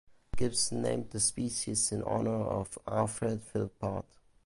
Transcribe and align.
Gibbs 0.35 0.71
named 0.71 1.11
the 1.11 1.19
species 1.19 1.91
in 1.91 2.01
honour 2.01 2.41
of 2.43 2.79
Alfred 2.87 3.43
Philpott. 3.43 4.05